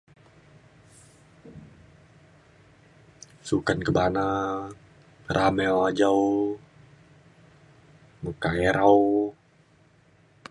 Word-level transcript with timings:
Sukan 3.47 3.79
kebana 3.85 4.27
rame 5.35 5.67
ajau 5.87 6.19
meka 8.23 8.49
irau. 8.69 8.99